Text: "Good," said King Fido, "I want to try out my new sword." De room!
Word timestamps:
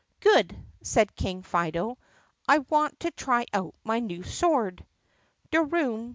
"Good," 0.21 0.57
said 0.81 1.15
King 1.15 1.43
Fido, 1.43 1.99
"I 2.47 2.57
want 2.57 3.01
to 3.01 3.11
try 3.11 3.45
out 3.53 3.75
my 3.83 3.99
new 3.99 4.23
sword." 4.23 4.83
De 5.51 5.61
room! 5.61 6.09